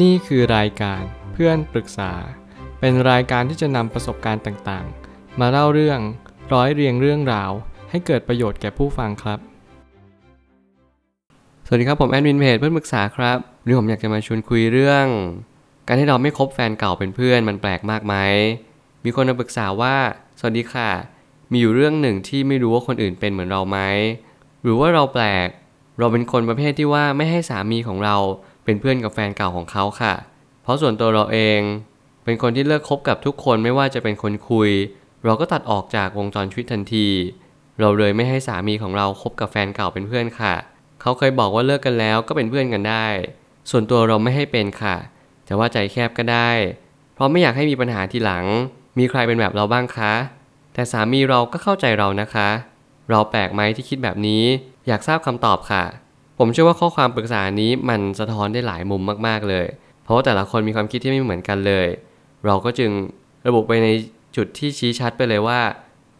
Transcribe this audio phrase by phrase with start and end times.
[0.00, 2.12] นี่คือรายการเพื่อนปรึกษา
[2.80, 6.00] เป็นรายการที่จะนำประสบการณ์ต่างๆ มาเล่าเรื่อง
[6.52, 7.50] ร้อยเรียงเรื่องราว
[7.90, 9.38] ให้เกิดประโยชน์แก่ผู้ฟังครับ
[11.66, 15.06] สวัสดีครับผมแอดมินเพจเพื่อนปรึกษาครับวันนี้ผมอยากจะมาชวนคุยเรื่อง
[15.86, 18.14] การที่เราไม่คบแฟนเก่าเป็นเพื่อนมันแปลกมากไหม
[19.04, 19.96] มีคนมาปรึกษาว่า
[20.38, 20.90] สวัสดีค่ะ
[21.50, 23.78] มีอยู่เรื่องหนึ่งที่ไม่รู้ว่าคนอื่นเป็นเหมือนเราไหม
[24.62, 25.48] หรือว่าเราแปลก
[25.98, 28.16] เราเป็นคนประเภทที่ว่าไม่ให้สามีของเรา
[28.64, 30.14] เป็นเพื่อนกับแฟนเก่าของเขาค่ะ
[30.62, 31.60] เพราะส่วนตัวเราเอง
[32.24, 34.70] เป็นคนที่เลิกคบกับทุกคนไม่ว่าจะเป็นคนคุย
[35.24, 37.08] เราก็ตัดออกจากวงจรชีวิตทันที
[37.80, 40.54] เราเลยไม่ให้สามีของเราคบกับแฟนเก่าเป็นเพื่อนค่ะ
[41.00, 43.06] เขาเคยบอกว่าเลิกกันแล้วก็เป็นเพื่อนกันได้
[43.70, 44.96] ส่วนตัวเราไม่ให้เป็นค่ะ
[45.46, 46.50] แต่ว่าใจแคบก็ได้
[47.14, 48.44] เพราะไม่อยากให้มีปัญหาทีหลัง
[48.98, 50.12] มีใครเป็นแบบเราบ้างคะ
[50.74, 52.48] แต่สามีเราก็เข้าใจเรานะคะ
[53.10, 54.42] เราแปลกไหมที่คิดแบบนี้
[54.86, 55.84] อยากทราบคำตอบค่ะ
[56.44, 59.66] ผมเชื่อว่าข้อความปรึกษานี้มันสะท้อนได้หลายมุมมากๆเลย
[60.04, 61.86] เพราะว่าแต่ละคนมีความคิดที่ไม่เหมือนกันเลย
[62.46, 62.90] เราก็จึง
[63.46, 63.88] ระบุไปใน
[64.36, 65.60] จุดที่ชี้ชัดไปเลยว่า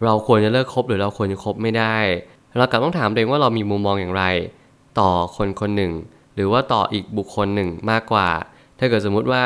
[0.05, 1.96] เราควรจะเลิกคบหรือเราควรจะคบไม่ได้
[2.58, 4.24] เรากลับต้องถามตัวเองว่าเรามีมุมมองอย่างไร
[5.00, 5.92] ต่อคนคนหนึ่ง
[6.34, 8.28] หรือว่าต่ออีกบุคคลหนึ่งมากกว่า
[8.78, 9.44] ถ้าเกิดสมมุติว่า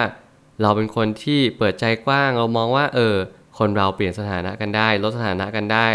[0.63, 3.15] เราเป็นคนที่เปิดใจกว้างเรามองว่า เออ
[3.59, 5.87] คนเราเปลี่ยนสถานะกันได้ ลดสถานะกันได้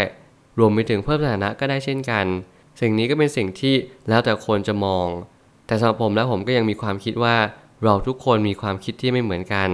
[0.58, 2.26] รวมไปถึงเพิ่มสถานะก็ได้เช่นกัน
[2.80, 3.74] สิ่งนี้ก็เป็นสิ่งที่
[4.08, 5.06] แล้วแต่คนจะมอง
[5.66, 7.36] แต่สำหรับผมแล้วผมก็ยังมีความคิดว่า
[7.84, 9.70] เราทุกคนมีความคิดที่ไม่เหมือนกัน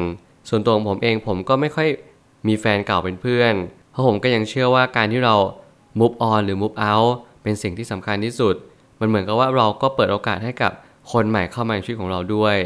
[0.48, 1.88] ส่วนตัวของผมเองผมก็ไม่ค่อย
[2.48, 3.54] มีแฟนเก่าเป็นเพื่อน
[3.90, 5.34] เพราะผมก็ยังเชื่อว่าการที่เรา
[5.98, 7.10] move on หรือ move out
[7.42, 8.54] เป็นสิ่งที่สำคัญที่สุด
[9.00, 10.72] มันเหมือนกับว่าเราก็เปิดโอกาสให้กับ
[11.12, 12.56] คนใหม่เข้ามาในชีวิตของเราด้วย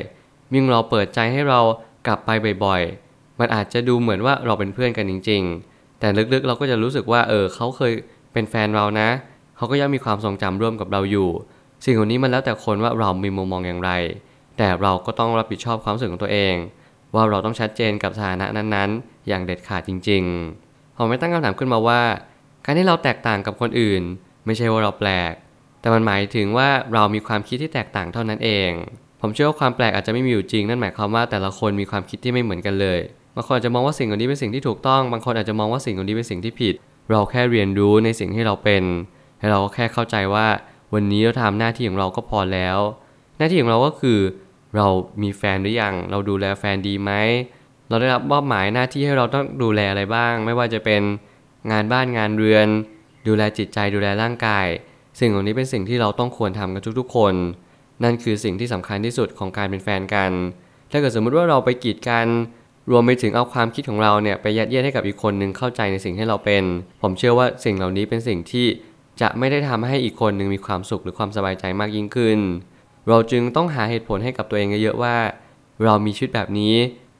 [0.52, 1.60] มิ่งเราเปิดใจให้เรา
[2.06, 2.30] กลับไป
[2.64, 7.92] บ่อยๆ มันอาจจะดูเหมือนว่าเราเป็นเพื่อนกันจริง ๆ แต่ลึกๆเราก็จะรู้สึกว่าเออเขาเคย
[8.32, 9.08] เป็นแฟนเรานะ
[9.56, 11.28] เขาก็ยังมีความทรงจำร่วมกับเราอยู่
[11.84, 13.90] สิ่งเหล่านี้มันแล้วแต่คนว่าเรามีมุมมองอย่างไร
[14.58, 16.54] แต่เราก็ต้องรับผิดชอบความรู้สึกของตัวเอง
[17.14, 22.02] ว่าเราต้องชัดเจนกับสถานะนั้นๆ อย่างเด็ดขาดจริงๆผมไม่ตั้งคำถามขึ้นมาว่า
[22.64, 24.02] การที่เราแตกต่างกับคนอื่น
[24.46, 25.32] ไม่ใช่ว่าเราแปลก
[25.80, 28.70] แต่มันหมายถึงว่าเรามีความคิดที่แตกต่างเท่านั้นเอง
[29.20, 33.00] ผมเชื่อว่าความแปลกอาจจะไม่มีอยู่จริงนั่นหมายความว่าแต่ละคนมีความคิดที่ไม่เหมือนกันเลย
[33.36, 36.74] บางคนอาจจะมองว่าสิ่งเหล่านี้เป็นสิ่งที่ถูกต้อง บางคนอาจจะมองว่าสิ่งเหล่านี้เป็นสิ่งที่ผิด
[37.10, 38.82] เราแค่เรียนรู้ในสิ่งที่เราเป็น
[39.42, 40.46] ให้เราก็แค่เข้าใจว่า
[40.94, 42.78] วันนี้เราทำหน้าที่ของเราก็พอแล้ว
[43.38, 44.18] หน้าที่ของเราก็คือ
[44.76, 44.86] เรา
[45.22, 47.12] มีแฟนหรือยัง เราดูแลแฟนดีไหม
[47.88, 51.02] เราได้รับมอบหมายหน้าที่ให้เราต้องดูแลอะไรบ้าง ไม่ว่าจะเป็น
[51.70, 52.68] งานบ้านงานเรือน
[53.28, 54.66] ดูแลจิตใจดูแลร่างกาย
[55.20, 57.34] สิ่งเหล่านี้เป็นสิ่งที่เราต้องควรทำกันทุกๆ คน
[58.04, 60.30] นั่นคือสิ่งที่สำคัญที่สุดของการเป็นแฟนกัน
[60.90, 62.26] ถ้าเกิดสมมุติว่าเราไปกีดกัน
[62.90, 66.64] รวมไปถึงเอาความคิดของเราเนี่ยไปยัดเยียดให้กับอีกคนหนึ่งเข้าใจในสิ่งที่เราเป็น
[67.02, 68.66] ผมเชื่อว่าสิ่งเหล่านี้เป็นสิ่งที่
[69.22, 72.38] จะไม่ได้ทำให้อีกคนหนึ่งมีความสุขหรือความสบายใจมากยิ่งขึ้น
[73.08, 75.16] เราจึงต้องหาเหตุผลให้กับตัวเองเยอะๆว่า
[75.84, 76.74] เรามีชีวิตแบบนี้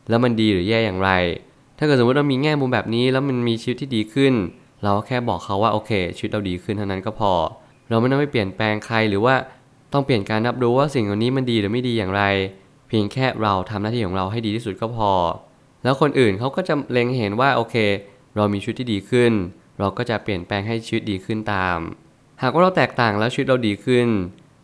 [0.09, 1.11] แล้วมันดีหรือแย่อย่างไร
[1.79, 4.35] ถ้าเกิดสมมติเรามีแง่มุมแบบนี้แล้วมันมีชีวิตที่ดีขึ้น
[4.83, 7.33] เราแค่บอกเขาว่าโอเคชีวิตเราดีขึ้นเท่านั้นก็พอ
[7.89, 9.35] เราไม่ต้องไปเปลี่ยนแปลงใครหรือว่า
[9.93, 12.23] ต้องเปลี่ยนการรับรู้ว่าสิ่งเหล่านี้มันดีหรือไม่ดีอย่างไร
[12.89, 15.11] เพียงแค่เราทำหน้าที่ของเราให้ดีที่สุดก็พอ
[15.85, 17.77] แล้วคนอื่นเขาก็จะเล็งเห็นว่าโอเค
[18.37, 19.33] เรามีชีวิตที่ดีขึ้น
[19.79, 21.79] เราก็จะเปลี่ยนแปลงให้ชีวิตดีขึ้นตาม
[22.43, 24.09] หากว่าเราแตกต่างแล้วชีวิตเราดีขึ้น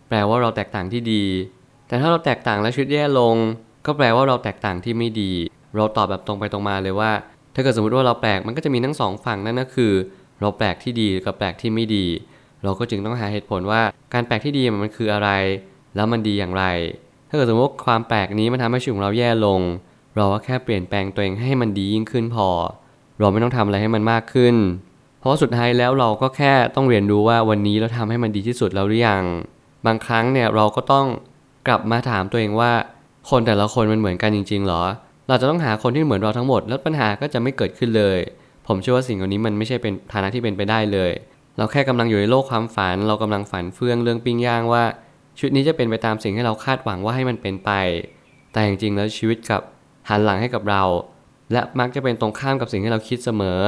[0.08, 1.24] แปลว่าเราแตกต่างที่ดี
[1.88, 3.36] แต่ถ้าเราแตกต่างแล้วชีวิตแย่ลง
[3.86, 5.32] ก็แปลว่าเราแตกต่างที่ไม่ดี
[5.76, 7.10] เราตอบแบบตรงไปตรงมาเลยว่า
[7.54, 9.92] ถ้าเกิดสมมติว่าเราแปลกมันก็จะมีทั้งสองฝั่งนั่นก็คือ
[10.40, 12.06] เราแปลกที่ดีกับแปลกที่ไม่ดี
[12.64, 13.82] เราก็จึงต้องหาเหตุผลว่า
[14.14, 15.30] การแปลกที่ดีมันคืออะไร
[15.96, 16.64] แล้วมันดีอย่างไร
[17.28, 19.60] ถ้าเกิดสมมติว่าความแปลกนี้มันทำให้ชีวิตของเราแย่ลง
[20.16, 22.48] เราก็แค่เปลี่ยนแปลงตัวเองให้มันดียิ่งขึ้นพอ
[23.18, 24.54] เราไม่ต้องทำอะไรให้มันมากขึ้น
[25.18, 29.24] เพราะสุดท้ายแล้วเราก็แค่ต้องเรียนรู้ว่าวันนี้เราทำให้มันดีที่สุดแล้วหรือยัง
[29.86, 31.06] บางครั้งเนี่ยเราก็ต้อง
[31.66, 32.72] กลับมาถามตัวเองว่า
[33.30, 34.82] คนแต่ละคนมันเหมือนกันจริง ๆ หรอ
[35.28, 38.18] เราจะต้องหาคนที่เหมือนเราทั้งหมด แล้วปัญหาก็จะไม่เกิดขึ้นเลย
[38.66, 41.10] ผมเชื่อว่าสิ่งเหล่านี้มันไม่ใช่เป็นฐานะที่เป็นไปได้เลย
[41.56, 44.84] เราแค่กำลังอยู่ในโลกความฝัน เรากำลังฝันเฟื่องเรื่องปิ้งย่างว่า
[45.36, 47.70] ชีวิตนี้จะเป็นไปตามสิ่งที่เราคาดหวังว่าให้มันเป็นไป
[48.52, 49.60] แต่จริงๆแล้วชีวิตกับ
[50.08, 50.82] หันหลังให้กับเรา
[51.52, 53.60] และมักจะเป็นตรงข้ามกับสิ่งที่เราคิดเสมอ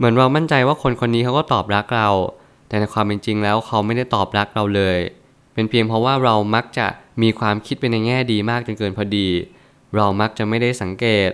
[0.00, 2.08] เหมือนเรามั่นใจว่าคนคนนี้เขาก็ตอบรักเรา
[2.68, 4.98] แต่ในความเป็นจริงแล้วเขาไม่ได้ตอบรักเราเลย
[5.54, 6.86] เป็นเพียงเพราะว่าเรามักจะ
[7.22, 9.28] มีความคิดไปในแง่ดีมากจนเกินพอดี
[9.96, 11.28] เรามักจะไม่ได้สังเกต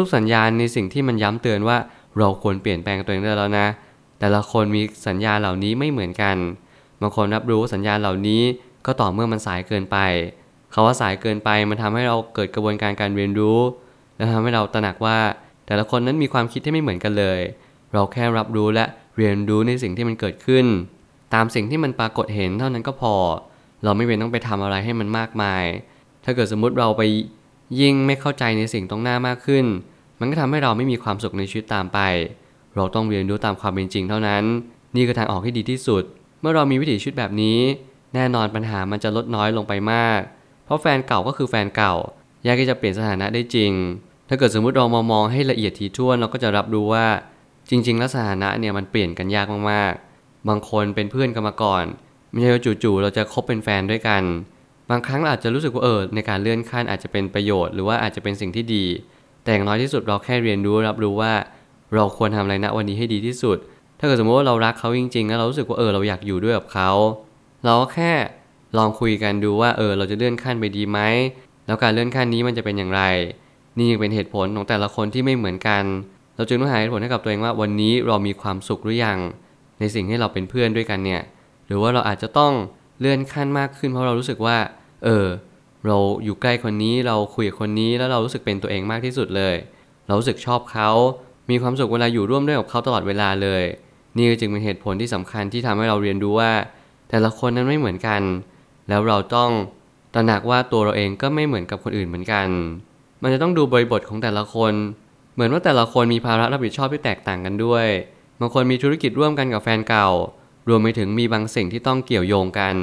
[0.00, 1.76] ทุกๆสัญญาณในสิ่งที่มันย้ำเตือนว่า
[2.18, 3.66] เราควรเปลี่ยนแปลงตัวเองได้แล้วนะ
[4.18, 6.36] แต่ละคนมีสัญญาเหล่านี้ไม่เหมือนกัน
[7.00, 8.42] บางคนรับรู้สัญญาเหล่านี้
[8.86, 9.96] ก็ต่อเมื่อมันสายเกินไป
[10.72, 13.58] คาว่าสายเกินไปมันทำให้เราเกิดกระบวนการการเรียนรู้
[14.16, 15.18] และทำให้เราตระหนักว่า
[15.66, 17.40] แต่ละคนนั้นมีความคิดที่ไม่เหมือนกันเลย
[17.92, 18.84] เราแค่รับรู้และ
[19.16, 20.66] เรียนรู้ในสิ่งที่มันเกิดขึ้น
[21.34, 23.14] ตามสิ่งที่มันปรากฏเห็นเท่านั้นก็พอ
[23.84, 25.64] เราไม่เป็นต้องไปทำอะไรให้มันมากมาย
[26.24, 27.02] ถ้าเกิดสมมุติเราไป
[27.80, 29.64] ยิ่งไม่เข้าใจในสิ่งตรงหน้ามากขึ้น
[30.20, 31.98] มันก็ทำให้เราไม่มีความสุขในชีวิตตามไป
[32.76, 34.44] เราต้องเรียนรู้ตามความเป็นจริงเท่านั้น
[34.96, 36.02] นี่คือทางออกที่ดีที่สุด
[36.40, 37.58] เมื่อเรามีวิถีชีวิตแบบนี้
[38.14, 40.20] แน่นอนปัญหามันจะลดน้อยลงไปมาก
[40.64, 41.94] เพราะแฟนเก่าก็คือแฟนเก่า
[42.46, 43.72] ยากที่จะเปลี่ยนสถานะได้จริง
[44.28, 47.06] ถ้าเกิดสมมติเรามามองให้ละเอียดถี่ถ้วนเราก็จะรับรู้ว่า
[47.74, 51.84] จริง ๆ แล้วสถานะเนี่ยมันเปลี่ยนกันยากมากๆ บางคนเป็นเพื่อนกันมาก่อน
[52.30, 54.22] ไม่ใช่ว่าจู่ๆเราจะคบเป็นแฟนด้วยกัน
[54.90, 58.84] บางครั้งเราอาจจะรู้สึกว่าเออในการเลื่อนขั้นอาจจะเป็นประโยชน์หรือว่าอาจจะเป็นสิ่งที่ดี
[59.42, 61.32] แต่อย่างน้อยที่สุดเราแค่เรียนรู้รับรู้ว่า
[61.94, 63.58] เราควรทำอะไรณวันนี้ให้ดีที่สุด
[63.98, 66.90] ถ้าเกิดสมมติว่าเรารักเขาจริงๆ แล้วเรารู้สึกว่าเออเราอยากอยู่ด้วยกับเขา
[67.64, 68.12] เราก็แค่
[68.78, 70.98] ลองคุยกันดูว่าเออเราจะเลื่อนขั้นไปดีไหม
[71.66, 73.02] แล้วการเลื่อนขั้นนี้มันจะเป็นอย่างไร
[73.76, 75.84] นี่ยังเป็นเหตุผลของแต่ละคนที่ไม่เหมือนกัน
[76.36, 79.18] เราจึงต้องหาเหตุผลให้กับตัวเองว่าวันนี้เรามีความสุขหรือยัง
[79.80, 81.22] ในสิ่งที่เราเป็นเพื่อนด้วยกันเนี่ย
[81.66, 82.52] หรือว่าเราอาจจะต้อง
[82.98, 84.56] เลื่อนขั้นมากขึ้นเพราะเรารู้สึกว่า
[85.04, 85.26] เออ
[85.86, 89.54] เราอยู่ใกล้คนนี้เราคุยกับคนนี้แล้วเรารู้สึกเป็นตัวเองมากที่สุดเลย
[90.06, 90.90] เรารู้สึกชอบเขา
[91.50, 93.62] มีความสุขเวลาอยู่ร่วมด้วยกับเขาตลอดเวลาเลย
[94.16, 96.52] นี่จึงเป็นเหตุผลที่สำคัญที่ทำให้เราเรียนรู้ว่า
[97.10, 98.22] แต่ละคนนั้นไม่เหมือนกัน
[98.88, 99.50] แล้วเราต้อง
[100.14, 102.48] ตระหนักว่าตัวเราเองก็ไม่เหมือนกับคนอื่นเหมือนกัน
[103.22, 104.72] มันจะต้องดูบริบทของแต่ละคน
[105.34, 107.86] เหมือนว่าแต่ละคนมีภาระรับผิดชอบที่แตกต่างกันด้วย
[108.40, 110.08] บางคนมีธุรกิจร่วมกันกับแฟนเก่า
[110.68, 112.76] รวมไปถึงมีบางสิ่งที่ต้องเกี่ยวโยงกัน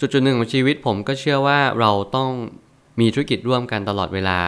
[0.00, 2.30] จุดจุดหนึ่งของชีวิตผมก็เชื่อว่าเราต้อง
[3.00, 4.40] มีธุรกิจร่วมกันตลอดเวลา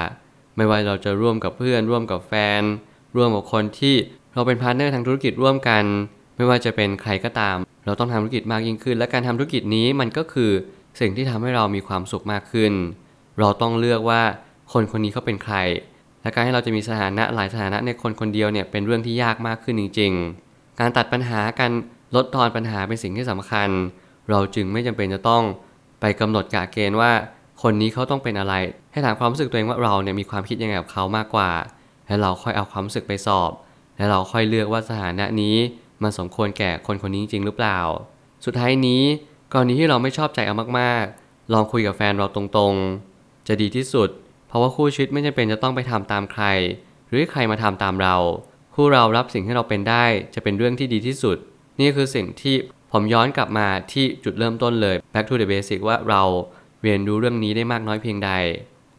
[0.56, 2.62] ไม่ว่าเราจะร่วมกับเพื่อน ร่วมกับแฟน
[3.16, 3.94] ร่วมกับคนที่
[4.34, 5.84] เราเป็น partner ทางธุรกิจร่วมกัน
[6.36, 7.56] ไม่ว่าจะเป็นใครก็ตาม
[7.86, 10.50] เราต้องทำธุรกิจมากยิ่งขึ้น และการทำธุรกิจนี้มันก็คือ
[11.00, 12.72] สิ่งที่ทำให้เรามีความสุขมากขึ้น
[13.38, 14.22] เราต้องเลือกว่า
[14.72, 15.56] คนคนนี้เขาเป็นใคร
[16.22, 20.12] และการให้เราจะมีสถานะหลายสถานะในคนคนเดียวเนี่ยเป็นเรื่องที่ยากมากขึ้นจริง
[20.46, 21.72] ๆ การตัดปัญหาการ
[22.16, 23.68] ลดทอนปัญหาเป็นสิ่งที่สำคัญ
[24.30, 25.42] เราจึงไม่จำเป็นจะต้อง
[26.00, 27.12] ไปกำหนดกะเกณฑ์ว่า
[27.62, 28.54] คนนี้เขาต้องเป็นอะไร
[28.92, 31.50] ให้ถามความรู้สึกตัวเองว่าเราเนี่ยมีความคิดยังไงกับเขามากกว่า
[32.06, 33.50] แล้วเราค่อยเอาความรู้สึกไปสอบ
[33.96, 35.56] แล้วเราค่อยเลือกว่าสถานะนี้
[36.02, 37.78] มันสมควรแก่คนคนนี้จริงหรือเปล่า
[38.44, 39.02] สุดท้ายนี้
[39.52, 44.08] กรณีที่เราไม่ชอบใจเอามากๆ ลองคุยกับแฟนเราตรงๆ จะดีที่สุด
[44.50, 46.44] เพราะว่าคู่ชีวิตไม่จำเป็นจะต้องไปทำตามใคร
[47.08, 48.16] หรือใครมาทำตามเรา
[48.74, 50.04] คู่เรารับสิ่งที่เราเป็นได้
[50.34, 51.36] จะเป็นเรื่องที่ดีที่สุด
[51.80, 52.54] นี่คือสิ่งที่
[52.92, 56.22] ผมย้อนกลับมาที่จุดเริ่มต้นเลย back to the basic ว่าเรา
[56.82, 58.30] เรียนรู้เรื่องนี้ได้มากน้อยเพียงใด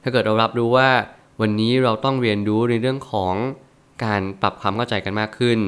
[0.03, 0.89] ถ้าเกิดเรารับรู้ว่า
[1.41, 3.33] วันนี้เราต้องเรียนรู้ในเรื่องของ
[4.05, 5.59] การปรับความเข้าใจกันมากขึ้น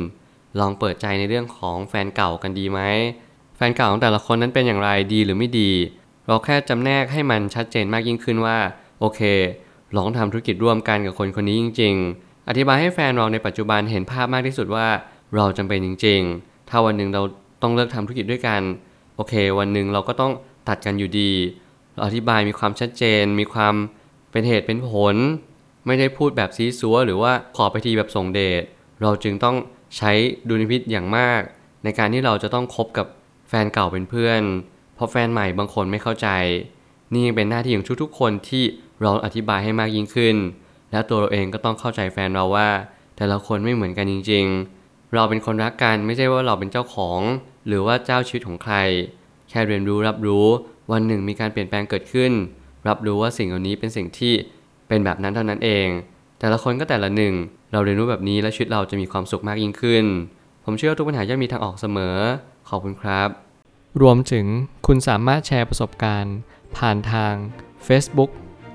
[0.60, 2.80] ลองเปิดใจในเรื่องของแฟนเก่ากันดีไหม
[3.58, 5.72] แฟนเก่าของแต่ละคนนั้นเป็นอย่างไรดีหรือไม่ดี
[6.28, 8.58] เราแค่จำแนกให้มันชัดเจนมากยิ่งขึ้นว่า
[9.00, 9.22] โอเค
[9.98, 14.88] ลองทำธุรกิจร่วมกันกับคนคนนี้จริง ๆ อธิบายให้แฟนเราในปัจจุบันเห็นภาพมากที่สุดว่า
[15.36, 17.22] เราจำเป็นจริง ๆ ถ้าวันหนึ่งเรา
[17.62, 18.62] ต้องเลิกทำธุรกิจด้วยกัน
[19.16, 20.32] โอเค วันหนึ่งเราก็ต้อง
[20.68, 21.32] ตัดกันอยู่ดี
[21.94, 23.74] เราอธิบายมีความชัดเจน มีความ
[24.32, 25.16] เป็นเหตุเป็นผล
[25.86, 28.64] ไม่ได้พูดแบบซีซัวหรือว่าขอไปทีแบบส่งเดช
[29.02, 29.56] เราจึงต้อง
[29.98, 30.12] ใช้
[30.48, 31.42] ดุลพินิจอย่างมาก
[31.84, 33.08] ในการที่เราจะต้องคบกับ
[33.50, 34.42] แฟนเก่าเป็นเพื่อน
[34.96, 36.28] เพราะแฟนใหม่บางคนไม่เข้าใจ
[37.12, 38.64] นี่ยังเป็นหน้าที่ของทุกๆคนที่
[39.02, 40.36] เราอธิบายให้มากยิ่งขึ้น
[40.92, 42.70] และตัวเราเองก็ต้องเข้าใจแฟนเราว่า
[43.18, 44.46] แต่ละคนไม่เหมือนกันจริง
[44.80, 47.20] ๆ เราเป็นคนรักกันไม่ใช่ว่าเราเป็นเจ้าของ
[47.68, 48.76] หรือว่าเจ้าชีวิตของใคร
[49.50, 50.48] แค่เรียนรู้รับรู้
[50.92, 52.32] วันหนึ่งมีการเปลี่ยนแปลงเกิดขึ้น
[52.88, 54.34] รับรู้ว่าสิ่งเหล่านี้เป็นสิ่งที่
[54.88, 55.88] เป็นแบบนั้นเท่านั้นเอง
[56.40, 57.34] แต่ละคนก็แต่ละหนึ่ง
[57.72, 60.06] เราเรียนรู้แบบนี้และชีวิตเราจะมีความสุขมากยิ่งขึ้น
[60.64, 62.16] ผมเชื่อว่าทุกปัญหาย่อมมีทางออกเสมอ
[62.70, 63.30] ขอบคุณครับ
[64.02, 64.46] รวมถึง
[64.88, 66.36] คุณสามารถแชร์ประสบการณ์
[66.78, 67.34] ผ่านทาง
[67.88, 68.32] Facebook